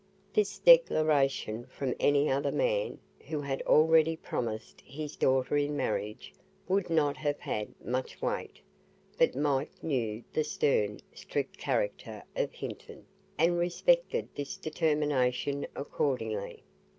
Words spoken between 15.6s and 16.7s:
accordingly.